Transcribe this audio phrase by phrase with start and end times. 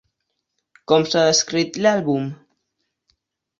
[0.91, 2.27] Com s'ha descrit l'àlbum?